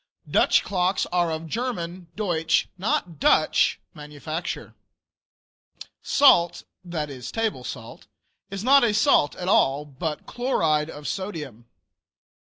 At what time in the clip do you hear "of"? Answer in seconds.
1.29-1.45, 10.89-11.07